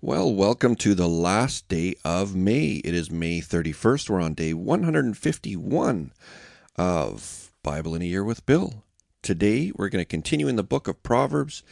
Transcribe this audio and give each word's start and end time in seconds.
Well, 0.00 0.32
welcome 0.32 0.76
to 0.76 0.94
the 0.94 1.08
last 1.08 1.66
day 1.66 1.96
of 2.04 2.32
May. 2.32 2.80
It 2.84 2.94
is 2.94 3.10
May 3.10 3.40
31st. 3.40 4.08
We're 4.08 4.20
on 4.20 4.34
day 4.34 4.54
151 4.54 6.12
of 6.76 7.52
Bible 7.64 7.96
in 7.96 8.02
a 8.02 8.04
Year 8.04 8.22
with 8.22 8.46
Bill. 8.46 8.84
Today, 9.22 9.72
we're 9.74 9.88
going 9.88 10.00
to 10.00 10.08
continue 10.08 10.46
in 10.46 10.54
the 10.54 10.62
book 10.62 10.86
of 10.86 11.02
Proverbs, 11.02 11.64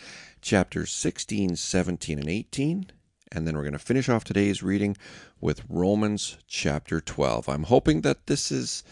chapters 0.43 0.91
16, 0.91 1.55
17, 1.55 2.19
and 2.19 2.29
18. 2.29 2.91
And 3.31 3.47
then 3.47 3.55
we're 3.55 3.63
going 3.63 3.75
to 3.75 3.79
finish 3.79 4.09
off 4.09 4.25
today's 4.25 4.61
reading 4.61 4.97
with 5.41 5.63
Romans 5.69 6.37
chapter 6.49 7.01
12. 7.01 7.49
I'm 7.49 7.63
hoping 7.63 8.01
that 8.01 8.27
this 8.27 8.51
is 8.51 8.83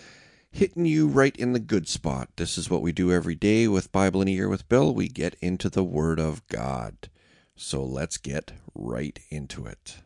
hitting 0.53 0.87
you 0.87 1.09
right 1.09 1.37
in 1.37 1.55
the 1.55 1.59
good 1.59 1.89
spot. 1.89 2.29
This 2.37 2.57
is 2.57 2.71
what 2.71 2.83
we 2.83 2.93
do 2.93 3.11
every 3.11 3.35
day 3.35 3.67
with 3.67 3.91
Bible 3.91 4.23
in 4.23 4.29
a 4.29 4.31
Year 4.31 4.49
with 4.49 4.69
Bill. 4.69 4.95
We 4.95 5.09
get 5.09 5.35
into 5.41 5.69
the 5.69 5.83
Word 5.83 6.21
of 6.21 6.47
God. 6.47 7.09
So 7.57 7.85
let's 7.85 8.17
get 8.17 8.53
right 8.75 9.19
into 9.31 9.67
it. 9.67 9.99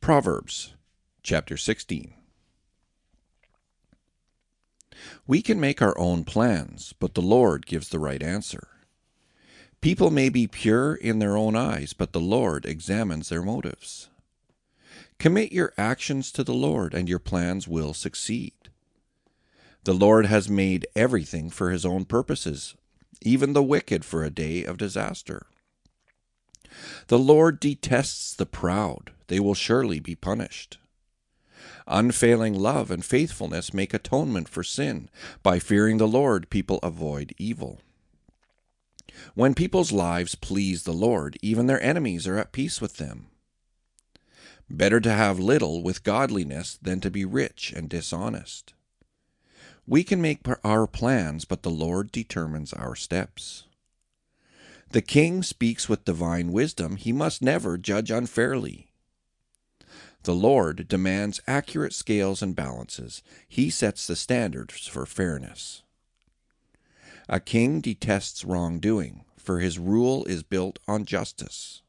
Proverbs 0.00 0.74
chapter 1.22 1.56
16. 1.56 2.14
We 5.26 5.42
can 5.42 5.60
make 5.60 5.82
our 5.82 5.96
own 5.98 6.24
plans, 6.24 6.94
but 6.98 7.14
the 7.14 7.22
Lord 7.22 7.66
gives 7.66 7.90
the 7.90 7.98
right 7.98 8.22
answer. 8.22 8.68
People 9.80 10.10
may 10.10 10.28
be 10.28 10.46
pure 10.46 10.94
in 10.94 11.18
their 11.18 11.36
own 11.36 11.54
eyes, 11.54 11.92
but 11.92 12.12
the 12.12 12.20
Lord 12.20 12.64
examines 12.64 13.28
their 13.28 13.42
motives. 13.42 14.08
Commit 15.18 15.52
your 15.52 15.72
actions 15.76 16.32
to 16.32 16.42
the 16.42 16.54
Lord, 16.54 16.94
and 16.94 17.08
your 17.08 17.18
plans 17.18 17.68
will 17.68 17.92
succeed. 17.92 18.54
The 19.84 19.92
Lord 19.92 20.26
has 20.26 20.48
made 20.48 20.86
everything 20.96 21.50
for 21.50 21.70
his 21.70 21.84
own 21.84 22.06
purposes, 22.06 22.74
even 23.20 23.52
the 23.52 23.62
wicked 23.62 24.04
for 24.04 24.24
a 24.24 24.30
day 24.30 24.64
of 24.64 24.78
disaster. 24.78 25.46
The 27.08 27.18
Lord 27.18 27.60
detests 27.60 28.34
the 28.34 28.46
proud, 28.46 29.12
they 29.28 29.40
will 29.40 29.54
surely 29.54 30.00
be 30.00 30.14
punished. 30.14 30.78
Unfailing 31.86 32.54
love 32.54 32.90
and 32.90 33.04
faithfulness 33.04 33.72
make 33.72 33.94
atonement 33.94 34.48
for 34.48 34.62
sin. 34.62 35.08
By 35.42 35.58
fearing 35.58 35.96
the 35.96 36.08
Lord, 36.08 36.50
people 36.50 36.78
avoid 36.82 37.34
evil. 37.38 37.80
When 39.34 39.54
people's 39.54 39.90
lives 39.90 40.34
please 40.34 40.82
the 40.82 40.92
Lord, 40.92 41.38
even 41.42 41.66
their 41.66 41.82
enemies 41.82 42.26
are 42.26 42.36
at 42.36 42.52
peace 42.52 42.80
with 42.80 42.98
them. 42.98 43.28
Better 44.70 45.00
to 45.00 45.12
have 45.12 45.38
little 45.38 45.82
with 45.82 46.04
godliness 46.04 46.78
than 46.82 47.00
to 47.00 47.10
be 47.10 47.24
rich 47.24 47.72
and 47.74 47.88
dishonest. 47.88 48.74
We 49.86 50.04
can 50.04 50.20
make 50.20 50.46
our 50.62 50.86
plans, 50.86 51.46
but 51.46 51.62
the 51.62 51.70
Lord 51.70 52.12
determines 52.12 52.74
our 52.74 52.94
steps. 52.94 53.64
The 54.90 55.02
king 55.02 55.42
speaks 55.42 55.88
with 55.88 56.04
divine 56.04 56.50
wisdom. 56.50 56.96
He 56.96 57.12
must 57.12 57.42
never 57.42 57.76
judge 57.76 58.10
unfairly. 58.10 58.88
The 60.22 60.34
Lord 60.34 60.88
demands 60.88 61.40
accurate 61.46 61.92
scales 61.92 62.42
and 62.42 62.56
balances. 62.56 63.22
He 63.46 63.70
sets 63.70 64.06
the 64.06 64.16
standards 64.16 64.86
for 64.86 65.04
fairness. 65.04 65.82
A 67.28 67.38
king 67.38 67.80
detests 67.80 68.44
wrongdoing, 68.44 69.24
for 69.36 69.60
his 69.60 69.78
rule 69.78 70.24
is 70.24 70.42
built 70.42 70.78
on 70.88 71.04
justice. 71.04 71.82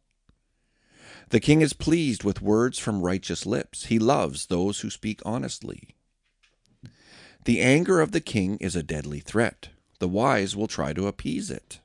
The 1.29 1.39
king 1.39 1.61
is 1.61 1.73
pleased 1.73 2.23
with 2.23 2.41
words 2.41 2.79
from 2.79 3.01
righteous 3.01 3.45
lips. 3.45 3.85
He 3.85 3.99
loves 3.99 4.47
those 4.47 4.81
who 4.81 4.89
speak 4.89 5.21
honestly. 5.25 5.95
The 7.45 7.61
anger 7.61 8.01
of 8.01 8.11
the 8.11 8.21
king 8.21 8.57
is 8.57 8.75
a 8.75 8.83
deadly 8.83 9.19
threat. 9.19 9.69
The 9.99 10.07
wise 10.07 10.55
will 10.55 10.67
try 10.67 10.93
to 10.93 11.07
appease 11.07 11.49
it. 11.49 11.79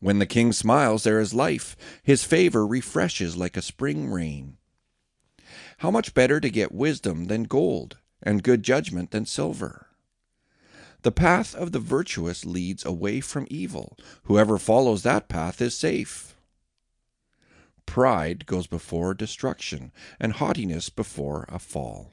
When 0.00 0.18
the 0.18 0.26
king 0.26 0.52
smiles, 0.52 1.04
there 1.04 1.20
is 1.20 1.34
life. 1.34 1.76
His 2.02 2.24
favor 2.24 2.66
refreshes 2.66 3.36
like 3.36 3.56
a 3.56 3.62
spring 3.62 4.10
rain. 4.10 4.58
How 5.78 5.90
much 5.90 6.14
better 6.14 6.40
to 6.40 6.50
get 6.50 6.72
wisdom 6.72 7.26
than 7.26 7.44
gold, 7.44 7.96
and 8.22 8.42
good 8.42 8.62
judgment 8.62 9.10
than 9.10 9.26
silver? 9.26 9.88
The 11.02 11.12
path 11.12 11.54
of 11.54 11.72
the 11.72 11.78
virtuous 11.78 12.44
leads 12.44 12.84
away 12.84 13.20
from 13.20 13.46
evil. 13.48 13.96
Whoever 14.24 14.58
follows 14.58 15.02
that 15.02 15.28
path 15.28 15.60
is 15.60 15.76
safe. 15.76 16.34
Pride 17.86 18.46
goes 18.46 18.66
before 18.66 19.14
destruction, 19.14 19.92
and 20.18 20.32
haughtiness 20.32 20.88
before 20.88 21.46
a 21.48 21.58
fall. 21.58 22.12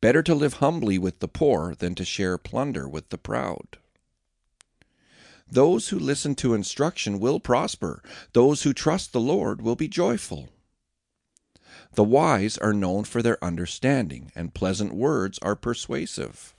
Better 0.00 0.22
to 0.22 0.34
live 0.34 0.54
humbly 0.54 0.98
with 0.98 1.20
the 1.20 1.28
poor 1.28 1.74
than 1.74 1.94
to 1.94 2.04
share 2.04 2.38
plunder 2.38 2.88
with 2.88 3.10
the 3.10 3.18
proud. 3.18 3.78
Those 5.50 5.88
who 5.88 5.98
listen 5.98 6.34
to 6.36 6.54
instruction 6.54 7.18
will 7.20 7.40
prosper. 7.40 8.02
Those 8.32 8.62
who 8.62 8.72
trust 8.72 9.12
the 9.12 9.20
Lord 9.20 9.62
will 9.62 9.76
be 9.76 9.88
joyful. 9.88 10.50
The 11.94 12.04
wise 12.04 12.58
are 12.58 12.74
known 12.74 13.04
for 13.04 13.22
their 13.22 13.42
understanding, 13.42 14.30
and 14.34 14.54
pleasant 14.54 14.94
words 14.94 15.38
are 15.40 15.56
persuasive. 15.56 16.54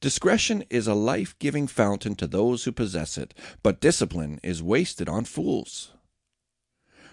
Discretion 0.00 0.64
is 0.68 0.86
a 0.86 0.94
life 0.94 1.38
giving 1.38 1.66
fountain 1.66 2.16
to 2.16 2.26
those 2.26 2.64
who 2.64 2.72
possess 2.72 3.16
it, 3.16 3.32
but 3.62 3.80
discipline 3.80 4.40
is 4.42 4.62
wasted 4.62 5.08
on 5.08 5.24
fools. 5.24 5.92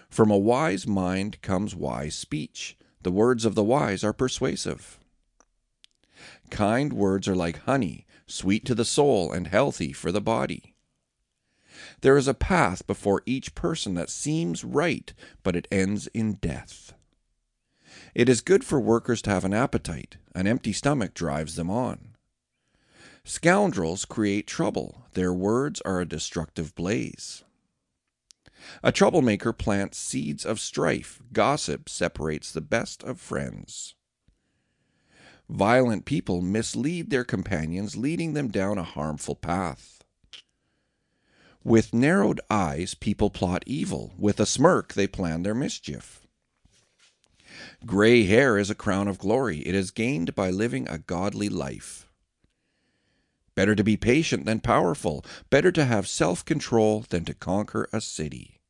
From 0.08 0.30
a 0.30 0.38
wise 0.38 0.86
mind 0.86 1.40
comes 1.40 1.76
wise 1.76 2.16
speech. 2.16 2.76
The 3.02 3.12
words 3.12 3.44
of 3.44 3.54
the 3.54 3.62
wise 3.62 4.02
are 4.02 4.12
persuasive. 4.12 4.98
Kind 6.50 6.92
words 6.92 7.28
are 7.28 7.36
like 7.36 7.60
honey, 7.60 8.06
sweet 8.30 8.64
to 8.64 8.74
the 8.74 8.84
soul 8.84 9.32
and 9.32 9.46
healthy 9.46 9.92
for 9.92 10.12
the 10.12 10.20
body. 10.20 10.74
There 12.00 12.16
is 12.16 12.28
a 12.28 12.34
path 12.34 12.86
before 12.86 13.22
each 13.26 13.54
person 13.54 13.94
that 13.94 14.10
seems 14.10 14.64
right, 14.64 15.12
but 15.42 15.56
it 15.56 15.68
ends 15.70 16.06
in 16.08 16.34
death. 16.34 16.92
It 18.14 18.28
is 18.28 18.40
good 18.40 18.64
for 18.64 18.80
workers 18.80 19.22
to 19.22 19.30
have 19.30 19.44
an 19.44 19.54
appetite. 19.54 20.16
An 20.34 20.46
empty 20.46 20.72
stomach 20.72 21.14
drives 21.14 21.56
them 21.56 21.70
on. 21.70 22.16
Scoundrels 23.24 24.04
create 24.04 24.46
trouble. 24.46 25.04
Their 25.12 25.32
words 25.32 25.80
are 25.82 26.00
a 26.00 26.08
destructive 26.08 26.74
blaze. 26.74 27.44
A 28.82 28.92
troublemaker 28.92 29.52
plants 29.52 29.98
seeds 29.98 30.44
of 30.44 30.60
strife. 30.60 31.20
Gossip 31.32 31.88
separates 31.88 32.52
the 32.52 32.60
best 32.60 33.02
of 33.02 33.20
friends. 33.20 33.94
Violent 35.50 36.04
people 36.04 36.42
mislead 36.42 37.10
their 37.10 37.24
companions, 37.24 37.96
leading 37.96 38.34
them 38.34 38.48
down 38.48 38.78
a 38.78 38.84
harmful 38.84 39.34
path. 39.34 40.04
With 41.64 41.92
narrowed 41.92 42.40
eyes, 42.48 42.94
people 42.94 43.30
plot 43.30 43.64
evil. 43.66 44.12
With 44.16 44.38
a 44.38 44.46
smirk, 44.46 44.92
they 44.94 45.08
plan 45.08 45.42
their 45.42 45.54
mischief. 45.54 46.24
Gray 47.84 48.26
hair 48.26 48.58
is 48.58 48.70
a 48.70 48.76
crown 48.76 49.08
of 49.08 49.18
glory. 49.18 49.58
It 49.66 49.74
is 49.74 49.90
gained 49.90 50.36
by 50.36 50.50
living 50.50 50.88
a 50.88 50.98
godly 50.98 51.48
life. 51.48 52.08
Better 53.56 53.74
to 53.74 53.82
be 53.82 53.96
patient 53.96 54.46
than 54.46 54.60
powerful. 54.60 55.24
Better 55.50 55.72
to 55.72 55.84
have 55.84 56.06
self 56.06 56.44
control 56.44 57.04
than 57.08 57.24
to 57.24 57.34
conquer 57.34 57.88
a 57.92 58.00
city. 58.00 58.60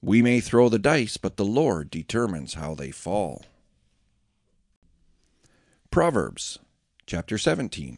We 0.00 0.22
may 0.22 0.38
throw 0.38 0.68
the 0.68 0.78
dice, 0.78 1.16
but 1.16 1.36
the 1.36 1.44
Lord 1.44 1.90
determines 1.90 2.54
how 2.54 2.76
they 2.76 2.92
fall. 2.92 3.44
Proverbs 5.96 6.58
chapter 7.06 7.38
17. 7.38 7.96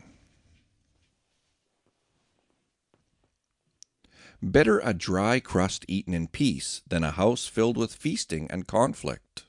Better 4.41 4.79
a 4.79 4.95
dry 4.95 5.41
crust 5.41 5.85
eaten 5.89 6.15
in 6.15 6.29
peace 6.29 6.83
than 6.87 7.03
a 7.03 7.11
house 7.11 7.49
filled 7.49 7.77
with 7.77 7.93
feasting 7.93 8.47
and 8.53 8.69
conflict. 8.69 9.47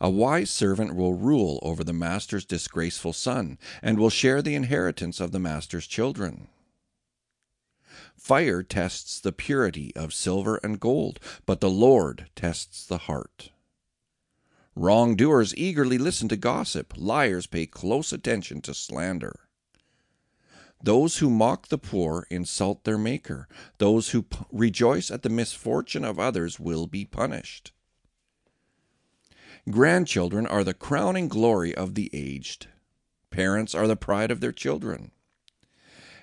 A 0.00 0.08
wise 0.08 0.50
servant 0.50 0.96
will 0.96 1.12
rule 1.12 1.58
over 1.60 1.84
the 1.84 1.92
master's 1.92 2.46
disgraceful 2.46 3.12
son, 3.12 3.58
and 3.82 3.98
will 3.98 4.08
share 4.08 4.40
the 4.40 4.54
inheritance 4.54 5.20
of 5.20 5.30
the 5.30 5.38
master's 5.38 5.86
children. 5.86 6.48
Fire 8.16 8.62
tests 8.62 9.20
the 9.20 9.32
purity 9.32 9.94
of 9.94 10.14
silver 10.14 10.58
and 10.62 10.80
gold, 10.80 11.20
but 11.44 11.60
the 11.60 11.68
Lord 11.68 12.30
tests 12.34 12.86
the 12.86 12.96
heart. 12.96 13.50
Wrongdoers 14.78 15.56
eagerly 15.56 15.98
listen 15.98 16.28
to 16.28 16.36
gossip, 16.36 16.94
liars 16.96 17.48
pay 17.48 17.66
close 17.66 18.12
attention 18.12 18.60
to 18.60 18.72
slander. 18.72 19.48
Those 20.80 21.16
who 21.16 21.30
mock 21.30 21.66
the 21.66 21.78
poor 21.78 22.28
insult 22.30 22.84
their 22.84 22.96
Maker. 22.96 23.48
Those 23.78 24.10
who 24.10 24.26
rejoice 24.52 25.10
at 25.10 25.22
the 25.24 25.30
misfortune 25.30 26.04
of 26.04 26.20
others 26.20 26.60
will 26.60 26.86
be 26.86 27.04
punished. 27.04 27.72
Grandchildren 29.68 30.46
are 30.46 30.62
the 30.62 30.74
crowning 30.74 31.26
glory 31.26 31.74
of 31.74 31.96
the 31.96 32.08
aged. 32.12 32.68
Parents 33.30 33.74
are 33.74 33.88
the 33.88 33.96
pride 33.96 34.30
of 34.30 34.38
their 34.38 34.52
children. 34.52 35.10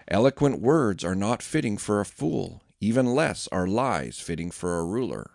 Eloquent 0.07 0.62
words 0.62 1.04
are 1.04 1.13
not 1.13 1.44
fitting 1.44 1.75
for 1.78 2.00
a 2.00 2.06
fool, 2.06 2.63
even 2.80 3.06
less 3.06 3.50
are 3.52 3.68
lies 3.68 4.22
fitting 4.22 4.50
for 4.50 4.80
a 4.80 4.86
ruler. 4.86 5.35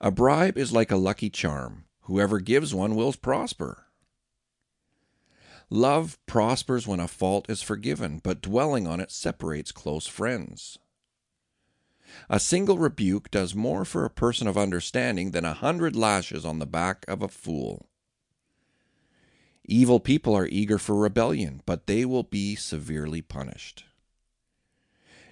A 0.00 0.10
bribe 0.10 0.56
is 0.56 0.72
like 0.72 0.90
a 0.92 0.96
lucky 0.96 1.28
charm. 1.28 1.84
Whoever 2.02 2.38
gives 2.38 2.72
one 2.72 2.94
will 2.94 3.12
prosper. 3.12 3.86
Love 5.70 6.18
prospers 6.24 6.86
when 6.86 7.00
a 7.00 7.08
fault 7.08 7.50
is 7.50 7.62
forgiven, 7.62 8.20
but 8.22 8.40
dwelling 8.40 8.86
on 8.86 9.00
it 9.00 9.10
separates 9.10 9.72
close 9.72 10.06
friends. 10.06 10.78
A 12.30 12.40
single 12.40 12.78
rebuke 12.78 13.30
does 13.30 13.54
more 13.54 13.84
for 13.84 14.04
a 14.04 14.10
person 14.10 14.46
of 14.46 14.56
understanding 14.56 15.32
than 15.32 15.44
a 15.44 15.52
hundred 15.52 15.94
lashes 15.94 16.44
on 16.44 16.58
the 16.58 16.66
back 16.66 17.04
of 17.06 17.20
a 17.20 17.28
fool. 17.28 17.90
Evil 19.64 20.00
people 20.00 20.34
are 20.34 20.46
eager 20.46 20.78
for 20.78 20.94
rebellion, 20.94 21.60
but 21.66 21.86
they 21.86 22.06
will 22.06 22.22
be 22.22 22.54
severely 22.54 23.20
punished. 23.20 23.84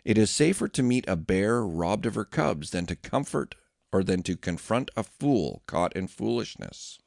It 0.05 0.19
is 0.19 0.31
safer 0.31 0.69
to 0.69 0.83
meet 0.83 1.09
a 1.09 1.17
bear 1.17 1.65
robbed 1.65 2.05
of 2.05 2.15
her 2.15 2.27
cubs 2.27 2.71
than 2.71 2.85
to 2.87 2.97
comfort 2.97 3.55
or 3.93 4.03
than 4.03 4.23
to 4.23 4.37
confront 4.37 4.91
a 4.97 5.03
fool 5.03 5.62
caught 5.67 5.94
in 5.94 6.06
foolishness. 6.06 6.99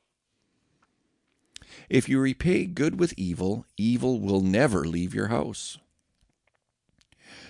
If 1.90 2.10
you 2.10 2.20
repay 2.20 2.66
good 2.66 3.00
with 3.00 3.14
evil, 3.18 3.66
evil 3.78 4.20
will 4.20 4.42
never 4.42 4.86
leave 4.86 5.14
your 5.14 5.28
house. 5.28 5.78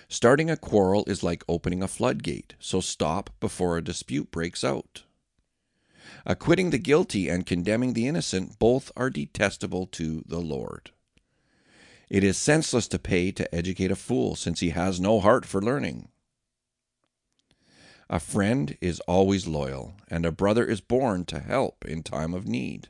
Starting 0.08 0.50
a 0.50 0.56
quarrel 0.56 1.04
is 1.06 1.22
like 1.22 1.44
opening 1.48 1.82
a 1.82 1.88
floodgate, 1.88 2.54
so 2.58 2.80
stop 2.80 3.30
before 3.40 3.76
a 3.76 3.84
dispute 3.84 4.30
breaks 4.30 4.64
out. 4.64 5.04
Acquitting 6.26 6.70
the 6.70 6.78
guilty 6.78 7.28
and 7.28 7.46
condemning 7.46 7.92
the 7.92 8.08
innocent 8.08 8.58
both 8.58 8.90
are 8.96 9.08
detestable 9.08 9.86
to 9.86 10.24
the 10.26 10.40
Lord. 10.40 10.90
It 12.08 12.24
is 12.24 12.36
senseless 12.36 12.88
to 12.88 12.98
pay 12.98 13.30
to 13.32 13.54
educate 13.54 13.92
a 13.92 13.96
fool, 13.96 14.34
since 14.34 14.60
he 14.60 14.70
has 14.70 15.00
no 15.00 15.20
heart 15.20 15.46
for 15.46 15.62
learning. 15.62 16.08
A 18.12 18.18
friend 18.18 18.76
is 18.80 18.98
always 19.06 19.46
loyal, 19.46 19.94
and 20.08 20.26
a 20.26 20.32
brother 20.32 20.64
is 20.64 20.80
born 20.80 21.24
to 21.26 21.38
help 21.38 21.84
in 21.84 22.02
time 22.02 22.34
of 22.34 22.44
need. 22.44 22.88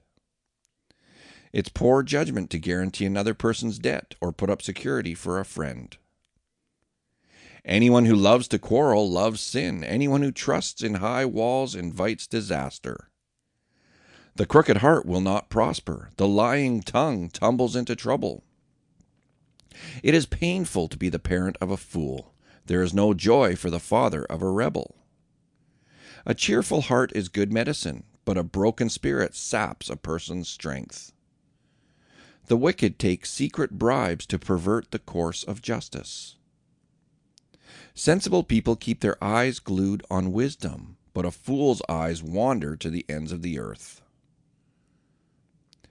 It's 1.52 1.68
poor 1.68 2.02
judgment 2.02 2.48
to 2.50 2.58
guarantee 2.58 3.04
another 3.04 3.34
person's 3.34 3.78
debt 3.78 4.14
or 4.22 4.32
put 4.32 4.48
up 4.48 4.62
security 4.62 5.14
for 5.14 5.38
a 5.38 5.44
friend. 5.44 5.94
Anyone 7.66 8.06
who 8.06 8.14
loves 8.16 8.48
to 8.48 8.58
quarrel 8.58 9.10
loves 9.10 9.42
sin. 9.42 9.84
Anyone 9.84 10.22
who 10.22 10.32
trusts 10.32 10.82
in 10.82 10.94
high 10.94 11.26
walls 11.26 11.74
invites 11.74 12.26
disaster. 12.26 13.10
The 14.36 14.46
crooked 14.46 14.78
heart 14.78 15.04
will 15.04 15.20
not 15.20 15.50
prosper. 15.50 16.08
The 16.16 16.26
lying 16.26 16.80
tongue 16.80 17.28
tumbles 17.28 17.76
into 17.76 17.94
trouble. 17.94 18.42
It 20.02 20.14
is 20.14 20.24
painful 20.24 20.88
to 20.88 20.96
be 20.96 21.10
the 21.10 21.18
parent 21.18 21.58
of 21.60 21.70
a 21.70 21.76
fool. 21.76 22.32
There 22.64 22.82
is 22.82 22.94
no 22.94 23.12
joy 23.12 23.54
for 23.54 23.68
the 23.68 23.78
father 23.78 24.24
of 24.24 24.40
a 24.40 24.50
rebel. 24.50 24.96
A 26.26 26.34
cheerful 26.34 26.82
heart 26.82 27.12
is 27.14 27.28
good 27.28 27.52
medicine, 27.52 28.04
but 28.24 28.36
a 28.36 28.42
broken 28.42 28.88
spirit 28.88 29.34
saps 29.34 29.88
a 29.88 29.96
person's 29.96 30.48
strength. 30.48 31.12
The 32.46 32.56
wicked 32.56 32.98
take 32.98 33.26
secret 33.26 33.78
bribes 33.78 34.26
to 34.26 34.38
pervert 34.38 34.90
the 34.90 34.98
course 34.98 35.44
of 35.44 35.62
justice. 35.62 36.36
Sensible 37.94 38.42
people 38.42 38.76
keep 38.76 39.00
their 39.00 39.22
eyes 39.22 39.58
glued 39.58 40.04
on 40.10 40.32
wisdom, 40.32 40.96
but 41.12 41.24
a 41.24 41.30
fool's 41.30 41.82
eyes 41.88 42.22
wander 42.22 42.76
to 42.76 42.90
the 42.90 43.04
ends 43.08 43.32
of 43.32 43.42
the 43.42 43.58
earth. 43.58 44.00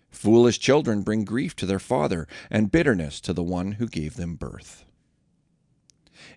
Foolish 0.10 0.60
children 0.60 1.02
bring 1.02 1.24
grief 1.24 1.56
to 1.56 1.66
their 1.66 1.80
father 1.80 2.28
and 2.50 2.72
bitterness 2.72 3.22
to 3.22 3.34
the 3.34 3.44
one 3.44 3.74
who 3.74 3.88
gave 3.88 4.16
them 4.16 4.36
birth. 4.36 4.84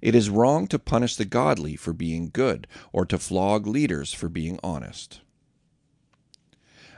It 0.01 0.15
is 0.15 0.31
wrong 0.31 0.67
to 0.69 0.79
punish 0.79 1.17
the 1.17 1.25
godly 1.25 1.77
for 1.77 1.93
being 1.93 2.31
good 2.33 2.67
or 2.93 3.05
to 3.07 3.19
flog 3.19 3.67
leaders 3.67 4.13
for 4.13 4.29
being 4.29 4.59
honest. 4.63 5.21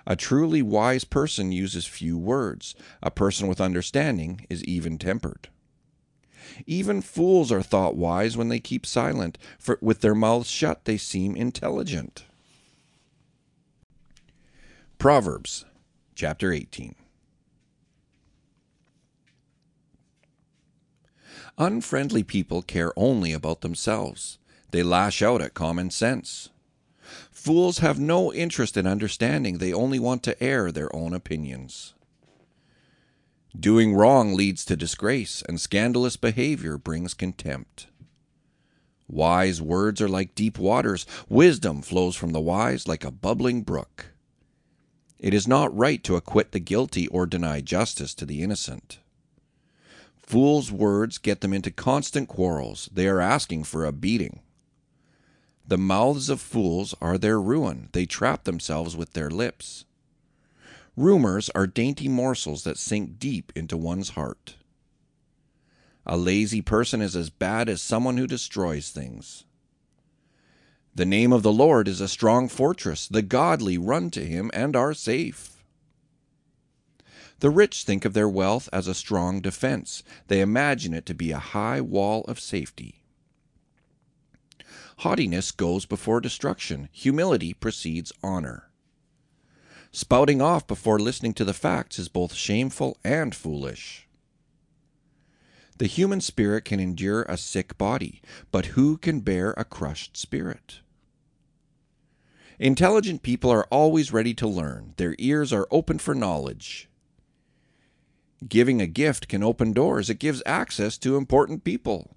A 0.06 0.16
truly 0.16 0.62
wise 0.62 1.04
person 1.04 1.50
uses 1.50 1.86
few 1.86 2.18
words. 2.18 2.74
A 3.02 3.10
person 3.10 3.48
with 3.48 3.60
understanding 3.60 4.46
is 4.50 4.64
even 4.64 4.98
tempered. 4.98 5.48
Even 6.66 7.00
fools 7.00 7.50
are 7.50 7.62
thought 7.62 7.96
wise 7.96 8.36
when 8.36 8.48
they 8.48 8.60
keep 8.60 8.84
silent, 8.84 9.38
for 9.58 9.78
with 9.80 10.00
their 10.00 10.14
mouths 10.14 10.50
shut 10.50 10.84
they 10.84 10.98
seem 10.98 11.34
intelligent. 11.34 12.24
Proverbs 14.98 15.64
chapter 16.14 16.52
18. 16.52 16.94
Unfriendly 21.58 22.22
people 22.22 22.62
care 22.62 22.92
only 22.96 23.32
about 23.32 23.60
themselves. 23.60 24.38
They 24.70 24.82
lash 24.82 25.22
out 25.22 25.40
at 25.40 25.54
common 25.54 25.90
sense. 25.90 26.50
Fools 27.30 27.78
have 27.78 28.00
no 28.00 28.32
interest 28.32 28.76
in 28.76 28.86
understanding, 28.86 29.58
they 29.58 29.72
only 29.72 29.98
want 29.98 30.22
to 30.24 30.42
air 30.42 30.72
their 30.72 30.94
own 30.94 31.14
opinions. 31.14 31.94
Doing 33.58 33.94
wrong 33.94 34.34
leads 34.34 34.64
to 34.64 34.76
disgrace, 34.76 35.42
and 35.48 35.60
scandalous 35.60 36.16
behavior 36.16 36.76
brings 36.76 37.14
contempt. 37.14 37.86
Wise 39.06 39.62
words 39.62 40.00
are 40.00 40.08
like 40.08 40.34
deep 40.34 40.58
waters. 40.58 41.06
Wisdom 41.28 41.82
flows 41.82 42.16
from 42.16 42.32
the 42.32 42.40
wise 42.40 42.88
like 42.88 43.04
a 43.04 43.12
bubbling 43.12 43.62
brook. 43.62 44.06
It 45.20 45.32
is 45.32 45.46
not 45.46 45.76
right 45.76 46.02
to 46.04 46.16
acquit 46.16 46.50
the 46.50 46.58
guilty 46.58 47.06
or 47.08 47.26
deny 47.26 47.60
justice 47.60 48.12
to 48.14 48.26
the 48.26 48.42
innocent. 48.42 48.98
Fools' 50.26 50.72
words 50.72 51.18
get 51.18 51.42
them 51.42 51.52
into 51.52 51.70
constant 51.70 52.28
quarrels. 52.28 52.88
They 52.92 53.06
are 53.08 53.20
asking 53.20 53.64
for 53.64 53.84
a 53.84 53.92
beating. 53.92 54.40
The 55.66 55.78
mouths 55.78 56.28
of 56.30 56.40
fools 56.40 56.94
are 57.00 57.18
their 57.18 57.40
ruin. 57.40 57.88
They 57.92 58.06
trap 58.06 58.44
themselves 58.44 58.96
with 58.96 59.12
their 59.12 59.30
lips. 59.30 59.84
Rumors 60.96 61.50
are 61.50 61.66
dainty 61.66 62.08
morsels 62.08 62.64
that 62.64 62.78
sink 62.78 63.18
deep 63.18 63.52
into 63.54 63.76
one's 63.76 64.10
heart. 64.10 64.56
A 66.06 66.16
lazy 66.16 66.62
person 66.62 67.00
is 67.00 67.16
as 67.16 67.30
bad 67.30 67.68
as 67.68 67.82
someone 67.82 68.16
who 68.16 68.26
destroys 68.26 68.90
things. 68.90 69.44
The 70.94 71.06
name 71.06 71.32
of 71.32 71.42
the 71.42 71.52
Lord 71.52 71.88
is 71.88 72.00
a 72.00 72.08
strong 72.08 72.48
fortress. 72.48 73.08
The 73.08 73.22
godly 73.22 73.76
run 73.76 74.10
to 74.10 74.24
him 74.24 74.50
and 74.54 74.76
are 74.76 74.94
safe. 74.94 75.53
The 77.40 77.50
rich 77.50 77.84
think 77.84 78.04
of 78.04 78.14
their 78.14 78.28
wealth 78.28 78.68
as 78.72 78.86
a 78.86 78.94
strong 78.94 79.40
defense. 79.40 80.02
They 80.28 80.40
imagine 80.40 80.94
it 80.94 81.06
to 81.06 81.14
be 81.14 81.30
a 81.30 81.38
high 81.38 81.80
wall 81.80 82.22
of 82.28 82.40
safety. 82.40 83.02
Haughtiness 84.98 85.50
goes 85.50 85.86
before 85.86 86.20
destruction. 86.20 86.88
Humility 86.92 87.52
precedes 87.52 88.12
honor. 88.22 88.70
Spouting 89.90 90.40
off 90.40 90.66
before 90.66 90.98
listening 90.98 91.34
to 91.34 91.44
the 91.44 91.54
facts 91.54 91.98
is 91.98 92.08
both 92.08 92.34
shameful 92.34 92.98
and 93.04 93.34
foolish. 93.34 94.08
The 95.78 95.86
human 95.86 96.20
spirit 96.20 96.64
can 96.64 96.78
endure 96.78 97.22
a 97.22 97.36
sick 97.36 97.76
body, 97.76 98.22
but 98.52 98.66
who 98.66 98.96
can 98.96 99.20
bear 99.20 99.52
a 99.56 99.64
crushed 99.64 100.16
spirit? 100.16 100.80
Intelligent 102.58 103.22
people 103.22 103.50
are 103.50 103.66
always 103.70 104.12
ready 104.12 104.34
to 104.34 104.46
learn. 104.46 104.94
Their 104.96 105.16
ears 105.18 105.52
are 105.52 105.66
open 105.72 105.98
for 105.98 106.14
knowledge. 106.14 106.88
Giving 108.48 108.80
a 108.80 108.86
gift 108.86 109.28
can 109.28 109.42
open 109.42 109.72
doors, 109.72 110.10
it 110.10 110.18
gives 110.18 110.42
access 110.44 110.98
to 110.98 111.16
important 111.16 111.64
people. 111.64 112.16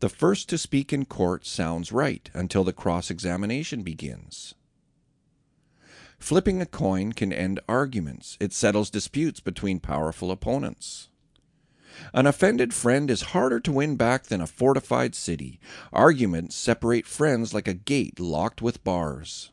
The 0.00 0.08
first 0.08 0.48
to 0.50 0.58
speak 0.58 0.92
in 0.92 1.06
court 1.06 1.46
sounds 1.46 1.92
right 1.92 2.28
until 2.34 2.64
the 2.64 2.72
cross 2.72 3.10
examination 3.10 3.82
begins. 3.82 4.54
Flipping 6.18 6.60
a 6.60 6.66
coin 6.66 7.12
can 7.12 7.32
end 7.32 7.60
arguments. 7.68 8.36
It 8.40 8.52
settles 8.52 8.90
disputes 8.90 9.40
between 9.40 9.80
powerful 9.80 10.30
opponents. 10.30 11.08
An 12.12 12.26
offended 12.26 12.74
friend 12.74 13.10
is 13.10 13.32
harder 13.32 13.60
to 13.60 13.72
win 13.72 13.96
back 13.96 14.24
than 14.24 14.40
a 14.42 14.46
fortified 14.46 15.14
city. 15.14 15.58
Arguments 15.92 16.54
separate 16.54 17.06
friends 17.06 17.54
like 17.54 17.68
a 17.68 17.74
gate 17.74 18.20
locked 18.20 18.60
with 18.60 18.84
bars. 18.84 19.50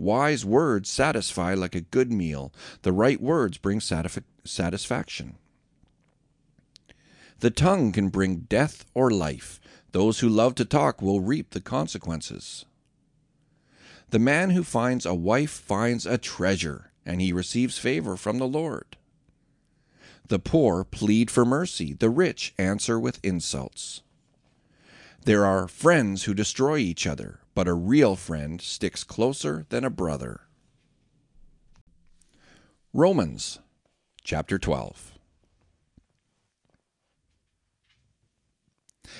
Wise 0.00 0.46
words 0.46 0.88
satisfy 0.88 1.52
like 1.52 1.74
a 1.74 1.82
good 1.82 2.10
meal. 2.10 2.54
The 2.80 2.92
right 2.92 3.20
words 3.20 3.58
bring 3.58 3.80
satisf- 3.80 4.22
satisfaction. 4.44 5.36
The 7.40 7.50
tongue 7.50 7.92
can 7.92 8.08
bring 8.08 8.46
death 8.48 8.86
or 8.94 9.10
life. 9.10 9.60
Those 9.92 10.20
who 10.20 10.28
love 10.30 10.54
to 10.54 10.64
talk 10.64 11.02
will 11.02 11.20
reap 11.20 11.50
the 11.50 11.60
consequences. 11.60 12.64
The 14.08 14.18
man 14.18 14.50
who 14.50 14.64
finds 14.64 15.04
a 15.04 15.12
wife 15.12 15.50
finds 15.50 16.06
a 16.06 16.16
treasure, 16.16 16.92
and 17.04 17.20
he 17.20 17.30
receives 17.30 17.76
favor 17.76 18.16
from 18.16 18.38
the 18.38 18.48
Lord. 18.48 18.96
The 20.28 20.38
poor 20.38 20.82
plead 20.82 21.30
for 21.30 21.44
mercy, 21.44 21.92
the 21.92 22.08
rich 22.08 22.54
answer 22.56 22.98
with 22.98 23.22
insults. 23.22 24.00
There 25.26 25.44
are 25.44 25.68
friends 25.68 26.24
who 26.24 26.32
destroy 26.32 26.78
each 26.78 27.06
other, 27.06 27.40
but 27.60 27.68
a 27.68 27.74
real 27.74 28.16
friend 28.16 28.62
sticks 28.62 29.04
closer 29.04 29.66
than 29.68 29.84
a 29.84 29.90
brother. 29.90 30.48
Romans 32.94 33.58
chapter 34.24 34.58
12. 34.58 35.18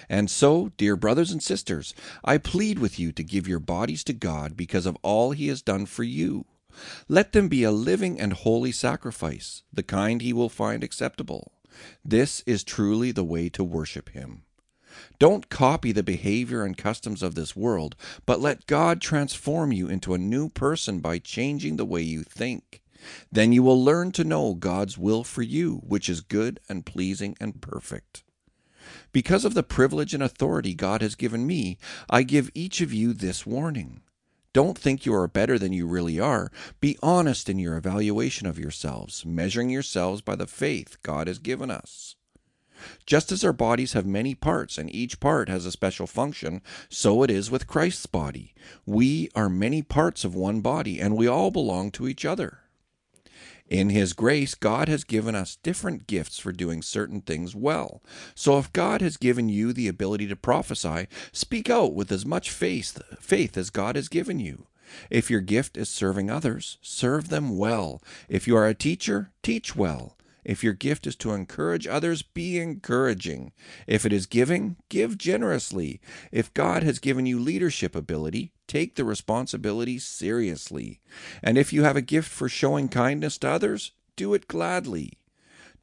And 0.09 0.30
so, 0.30 0.73
dear 0.78 0.97
brothers 0.97 1.30
and 1.30 1.42
sisters, 1.42 1.92
I 2.25 2.38
plead 2.38 2.78
with 2.78 2.99
you 2.99 3.12
to 3.12 3.23
give 3.23 3.47
your 3.47 3.61
bodies 3.61 4.02
to 4.04 4.14
God 4.14 4.56
because 4.56 4.87
of 4.87 4.97
all 5.02 5.32
He 5.32 5.49
has 5.49 5.61
done 5.61 5.85
for 5.85 6.04
you. 6.04 6.47
Let 7.09 7.32
them 7.32 7.49
be 7.49 7.62
a 7.62 7.70
living 7.70 8.18
and 8.18 8.32
holy 8.32 8.73
sacrifice, 8.73 9.64
the 9.70 9.82
kind 9.82 10.23
He 10.23 10.32
will 10.32 10.49
find 10.49 10.82
acceptable. 10.82 11.52
This 12.02 12.42
is 12.47 12.64
truly 12.64 13.12
the 13.12 13.23
way 13.23 13.50
to 13.50 13.62
worship 13.62 14.09
Him. 14.09 14.44
Don't 15.18 15.49
copy 15.49 15.92
the 15.92 16.02
behavior 16.02 16.64
and 16.64 16.76
customs 16.76 17.23
of 17.23 17.35
this 17.35 17.54
world, 17.54 17.97
but 18.26 18.40
let 18.40 18.66
God 18.66 19.00
transform 19.00 19.73
you 19.73 19.88
into 19.88 20.14
a 20.14 20.18
new 20.18 20.49
person 20.49 21.00
by 21.00 21.18
changing 21.18 21.76
the 21.76 21.85
way 21.85 22.02
you 22.02 22.23
think. 22.23 22.82
Then 23.32 23.52
you 23.52 23.62
will 23.62 23.82
learn 23.82 24.12
to 24.12 24.25
know 24.25 24.54
God's 24.54 24.99
will 24.99 25.25
for 25.25 25.42
you, 25.42 25.76
which 25.87 26.09
is 26.09 26.20
good 26.20 26.61
and 26.68 26.85
pleasing 26.85 27.37
and 27.40 27.61
perfect. 27.61 28.25
Because 29.12 29.44
of 29.44 29.54
the 29.54 29.62
privilege 29.62 30.14
and 30.14 30.23
authority 30.23 30.75
God 30.75 31.02
has 31.02 31.14
given 31.14 31.47
me, 31.47 31.78
I 32.09 32.23
give 32.23 32.50
each 32.54 32.80
of 32.80 32.92
you 32.92 33.12
this 33.12 33.47
warning. 33.47 34.02
Don't 34.52 34.76
think 34.76 35.06
you 35.06 35.14
are 35.14 35.28
better 35.28 35.59
than 35.59 35.73
you 35.73 35.87
really 35.87 36.18
are. 36.18 36.50
Be 36.80 36.99
honest 37.02 37.49
in 37.49 37.59
your 37.59 37.76
evaluation 37.76 38.47
of 38.47 38.59
yourselves, 38.59 39.25
measuring 39.25 39.70
yourselves 39.70 40.23
by 40.23 40.35
the 40.35 40.47
faith 40.47 40.99
God 41.02 41.28
has 41.28 41.38
given 41.38 41.70
us. 41.70 42.16
Just 43.06 43.32
as 43.32 43.44
our 43.44 43.52
bodies 43.52 43.92
have 43.92 44.06
many 44.06 44.34
parts 44.34 44.78
and 44.78 44.94
each 44.94 45.20
part 45.20 45.49
has 45.49 45.66
a 45.66 45.72
special 45.72 46.06
function, 46.06 46.62
so 46.88 47.22
it 47.22 47.30
is 47.30 47.50
with 47.50 47.66
Christ's 47.66 48.06
body. 48.06 48.54
We 48.87 49.28
are 49.34 49.49
many 49.49 49.82
parts 49.82 50.25
of 50.25 50.34
one 50.34 50.60
body, 50.60 51.00
and 51.00 51.16
we 51.16 51.26
all 51.26 51.50
belong 51.50 51.90
to 51.92 52.08
each 52.08 52.25
other. 52.25 52.58
In 53.68 53.90
His 53.90 54.12
grace, 54.14 54.56
God 54.56 54.88
has 54.88 55.04
given 55.04 55.37
us 55.37 55.56
different 55.62 56.08
gifts 56.08 56.40
for 56.40 56.50
doing 56.50 56.82
certain 56.82 57.20
things 57.20 57.54
well. 57.54 58.02
So 58.34 58.58
if 58.58 58.72
God 58.72 59.00
has 59.00 59.16
given 59.16 59.49
you 59.49 59.72
the 59.72 59.87
ability 59.87 60.26
to 60.26 60.37
prophesy, 60.37 61.06
speak 61.30 61.70
out 61.70 61.94
with 61.94 62.10
as 62.10 62.26
much 62.26 62.50
faith, 62.50 63.00
faith 63.20 63.56
as 63.56 63.70
God 63.70 63.94
has 63.94 64.08
given 64.08 64.40
you. 64.40 64.66
If 65.08 65.30
your 65.30 65.40
gift 65.40 65.76
is 65.76 65.88
serving 65.88 66.30
others, 66.30 66.78
serve 66.82 67.28
them 67.28 67.56
well. 67.56 68.02
If 68.28 68.49
you 68.49 68.56
are 68.56 68.66
a 68.66 68.75
teacher, 68.75 69.30
teach 69.40 69.76
well. 69.76 70.16
If 70.44 70.64
your 70.64 70.73
gift 70.73 71.06
is 71.06 71.16
to 71.16 71.32
encourage 71.32 71.87
others, 71.87 72.23
be 72.23 72.59
encouraging. 72.59 73.52
If 73.87 74.06
it 74.06 74.12
is 74.12 74.26
giving, 74.26 74.76
give 74.88 75.18
generously. 75.18 76.00
If 76.32 76.54
God 76.54 76.82
has 76.82 76.99
given 76.99 77.26
you 77.26 77.38
leadership 77.38 77.94
ability, 77.94 78.52
take 78.66 78.94
the 78.94 79.04
responsibility 79.04 79.99
seriously. 79.99 81.00
And 81.42 81.59
if 81.59 81.73
you 81.73 81.82
have 81.82 81.97
a 81.97 82.02
gift 82.02 82.28
for 82.28 82.49
showing 82.49 82.88
kindness 82.88 83.38
to 83.38 83.50
others, 83.50 83.92
do 84.16 84.35
it 84.35 84.49
gladly. 84.49 85.18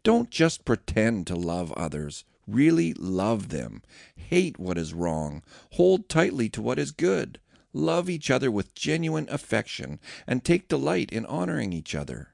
Don't 0.03 0.29
just 0.29 0.65
pretend 0.65 1.27
to 1.27 1.35
love 1.35 1.71
others. 1.73 2.23
Really 2.47 2.93
love 2.93 3.49
them. 3.49 3.81
Hate 4.15 4.57
what 4.57 4.77
is 4.77 4.93
wrong. 4.93 5.43
Hold 5.73 6.07
tightly 6.07 6.47
to 6.49 6.61
what 6.61 6.79
is 6.79 6.91
good. 6.91 7.39
Love 7.73 8.09
each 8.09 8.31
other 8.31 8.49
with 8.49 8.73
genuine 8.73 9.27
affection 9.29 9.99
and 10.25 10.43
take 10.43 10.69
delight 10.69 11.11
in 11.11 11.25
honoring 11.25 11.73
each 11.73 11.93
other. 11.93 12.33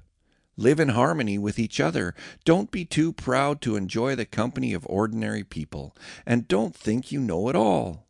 Live 0.61 0.79
in 0.79 0.89
harmony 0.89 1.39
with 1.39 1.57
each 1.57 1.79
other. 1.79 2.13
Don't 2.45 2.69
be 2.69 2.85
too 2.85 3.13
proud 3.13 3.61
to 3.61 3.75
enjoy 3.75 4.13
the 4.13 4.27
company 4.27 4.75
of 4.75 4.85
ordinary 4.85 5.43
people, 5.43 5.97
and 6.23 6.47
don't 6.47 6.75
think 6.75 7.11
you 7.11 7.19
know 7.19 7.49
it 7.49 7.55
all. 7.55 8.05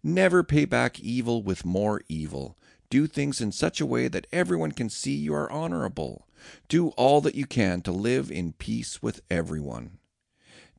Never 0.00 0.44
pay 0.44 0.66
back 0.66 1.00
evil 1.00 1.42
with 1.42 1.64
more 1.64 2.02
evil. 2.08 2.56
Do 2.90 3.08
things 3.08 3.40
in 3.40 3.50
such 3.50 3.80
a 3.80 3.86
way 3.86 4.06
that 4.06 4.28
everyone 4.30 4.70
can 4.70 4.88
see 4.88 5.16
you 5.16 5.34
are 5.34 5.50
honorable. 5.50 6.28
Do 6.68 6.90
all 6.90 7.20
that 7.22 7.34
you 7.34 7.44
can 7.44 7.80
to 7.82 7.90
live 7.90 8.30
in 8.30 8.52
peace 8.52 9.02
with 9.02 9.22
everyone. 9.28 9.98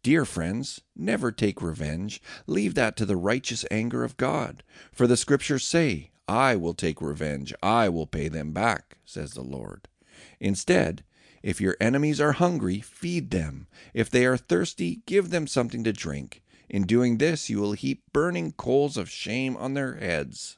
Dear 0.01 0.23
friends, 0.23 0.79
never 0.95 1.29
take 1.29 1.61
revenge. 1.61 2.21
Leave 2.47 2.73
that 2.75 2.95
to 2.95 3.05
the 3.05 3.17
righteous 3.17 3.65
anger 3.69 4.05
of 4.05 4.15
God. 4.15 4.63
For 4.93 5.07
the 5.07 5.17
Scriptures 5.17 5.67
say, 5.67 6.11
I 6.25 6.55
will 6.55 6.73
take 6.73 7.01
revenge, 7.01 7.53
I 7.61 7.89
will 7.89 8.07
pay 8.07 8.29
them 8.29 8.53
back, 8.53 8.95
says 9.03 9.33
the 9.33 9.41
Lord. 9.41 9.89
Instead, 10.39 11.03
if 11.43 11.61
your 11.61 11.77
enemies 11.79 12.19
are 12.19 12.33
hungry, 12.33 12.81
feed 12.81 13.31
them. 13.31 13.67
If 13.93 14.09
they 14.09 14.25
are 14.25 14.37
thirsty, 14.37 15.01
give 15.05 15.29
them 15.29 15.47
something 15.47 15.83
to 15.83 15.93
drink. 15.93 16.41
In 16.69 16.87
doing 16.87 17.17
this, 17.17 17.49
you 17.49 17.59
will 17.59 17.73
heap 17.73 18.01
burning 18.11 18.51
coals 18.53 18.97
of 18.97 19.09
shame 19.09 19.55
on 19.57 19.75
their 19.75 19.95
heads. 19.95 20.57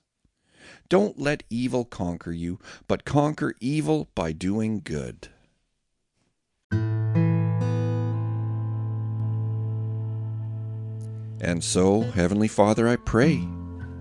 Don't 0.89 1.19
let 1.19 1.43
evil 1.49 1.83
conquer 1.83 2.31
you, 2.31 2.59
but 2.87 3.03
conquer 3.03 3.53
evil 3.59 4.09
by 4.15 4.31
doing 4.31 4.81
good. 4.83 5.27
And 11.39 11.63
so, 11.63 12.01
Heavenly 12.01 12.47
Father, 12.47 12.87
I 12.87 12.95
pray 12.95 13.45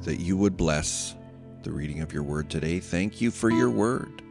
that 0.03 0.21
you 0.21 0.37
would 0.37 0.57
bless 0.57 1.15
the 1.65 1.73
reading 1.73 2.01
of 2.01 2.13
your 2.13 2.23
word 2.23 2.49
today. 2.49 2.79
Thank 2.81 3.21
you 3.21 3.31
for 3.31 3.51
your 3.51 3.71
word. 3.71 4.23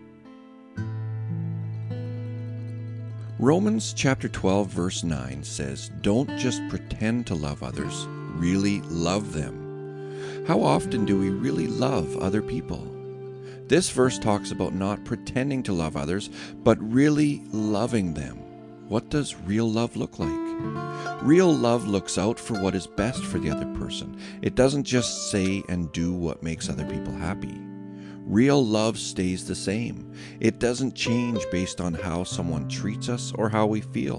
Romans 3.46 3.94
chapter 3.94 4.28
12, 4.28 4.70
verse 4.70 5.04
9 5.04 5.44
says, 5.44 5.92
Don't 6.02 6.36
just 6.36 6.68
pretend 6.68 7.28
to 7.28 7.36
love 7.36 7.62
others, 7.62 8.08
really 8.08 8.82
love 8.82 9.34
them. 9.34 10.46
How 10.48 10.64
often 10.64 11.06
do 11.06 11.20
we 11.20 11.30
really 11.30 11.68
love 11.68 12.18
other 12.18 12.42
people? 12.42 12.84
This 13.68 13.92
verse 13.92 14.18
talks 14.18 14.50
about 14.50 14.74
not 14.74 15.06
pretending 15.06 15.62
to 15.62 15.74
love 15.74 15.96
others, 15.96 16.32
but 16.64 16.82
really 16.82 17.44
loving 17.52 18.16
them. 18.16 18.38
What 18.90 19.10
does 19.10 19.36
real 19.36 19.70
love 19.70 19.96
look 19.96 20.18
like? 20.18 21.22
Real 21.22 21.54
love 21.54 21.88
looks 21.88 22.18
out 22.18 22.40
for 22.40 22.60
what 22.60 22.74
is 22.74 22.88
best 22.88 23.24
for 23.24 23.38
the 23.38 23.52
other 23.52 23.72
person. 23.78 24.20
It 24.42 24.56
doesn't 24.56 24.86
just 24.86 25.30
say 25.30 25.62
and 25.70 25.92
do 25.92 26.14
what 26.14 26.42
makes 26.42 26.68
other 26.68 26.86
people 26.86 27.14
happy. 27.14 27.65
Real 28.26 28.66
love 28.66 28.98
stays 28.98 29.46
the 29.46 29.54
same. 29.54 30.12
It 30.40 30.58
doesn't 30.58 30.96
change 30.96 31.46
based 31.52 31.80
on 31.80 31.94
how 31.94 32.24
someone 32.24 32.68
treats 32.68 33.08
us 33.08 33.32
or 33.36 33.50
how 33.50 33.68
we 33.68 33.82
feel. 33.82 34.18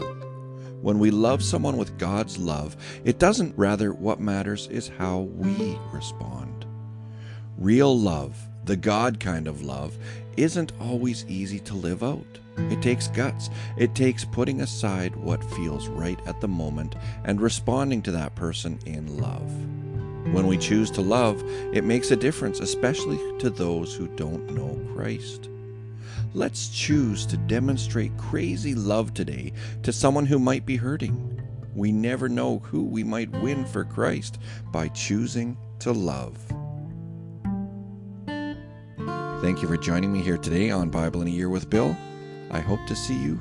When 0.80 1.00
we 1.00 1.10
love 1.10 1.42
someone 1.42 1.76
with 1.76 1.98
God's 1.98 2.38
love, 2.38 2.76
it 3.04 3.18
doesn't 3.18 3.58
rather 3.58 3.92
what 3.92 4.20
matters 4.20 4.68
is 4.68 4.92
how 4.96 5.22
we 5.34 5.76
respond. 5.92 6.66
Real 7.58 7.98
love, 7.98 8.38
the 8.64 8.76
God 8.76 9.18
kind 9.18 9.48
of 9.48 9.62
love, 9.62 9.98
isn't 10.36 10.70
always 10.80 11.26
easy 11.26 11.58
to 11.60 11.74
live 11.74 12.04
out. 12.04 12.38
It 12.70 12.80
takes 12.80 13.08
guts. 13.08 13.50
It 13.76 13.96
takes 13.96 14.24
putting 14.24 14.60
aside 14.60 15.16
what 15.16 15.42
feels 15.54 15.88
right 15.88 16.20
at 16.26 16.40
the 16.40 16.48
moment 16.48 16.94
and 17.24 17.40
responding 17.40 18.02
to 18.02 18.12
that 18.12 18.36
person 18.36 18.78
in 18.86 19.18
love. 19.18 19.52
When 20.32 20.46
we 20.46 20.58
choose 20.58 20.90
to 20.92 21.00
love, 21.00 21.42
it 21.72 21.84
makes 21.84 22.10
a 22.10 22.16
difference, 22.16 22.60
especially 22.60 23.18
to 23.38 23.50
those 23.50 23.94
who 23.94 24.08
don't 24.08 24.50
know 24.50 24.78
Christ. 24.94 25.48
Let's 26.34 26.68
choose 26.68 27.24
to 27.26 27.36
demonstrate 27.36 28.16
crazy 28.18 28.74
love 28.74 29.14
today 29.14 29.52
to 29.82 29.92
someone 29.92 30.26
who 30.26 30.38
might 30.38 30.66
be 30.66 30.76
hurting. 30.76 31.40
We 31.74 31.92
never 31.92 32.28
know 32.28 32.58
who 32.58 32.84
we 32.84 33.04
might 33.04 33.30
win 33.42 33.64
for 33.64 33.84
Christ 33.84 34.38
by 34.72 34.88
choosing 34.88 35.56
to 35.80 35.92
love. 35.92 36.38
Thank 39.42 39.62
you 39.62 39.68
for 39.68 39.76
joining 39.76 40.12
me 40.12 40.22
here 40.22 40.38
today 40.38 40.70
on 40.70 40.90
Bible 40.90 41.22
in 41.22 41.28
a 41.28 41.30
Year 41.30 41.48
with 41.48 41.70
Bill. 41.70 41.96
I 42.50 42.60
hope 42.60 42.80
to 42.88 42.96
see 42.96 43.16
you 43.16 43.40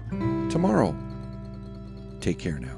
tomorrow. 0.50 0.96
Take 2.20 2.40
care 2.40 2.60
now. 2.60 2.75